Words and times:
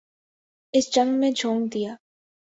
اس 0.73 0.85
جنگ 0.93 1.19
میں 1.19 1.31
جھونک 1.31 1.73
دیا۔ 1.73 1.95